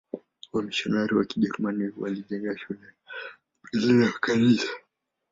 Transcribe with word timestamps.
Wamisionari 0.53 1.13
wa 1.15 1.25
Kijerumani 1.25 1.91
walijenga 1.97 2.57
shule 2.57 2.79
mbili 3.63 3.93
na 3.93 4.11
kanisa. 4.11 4.69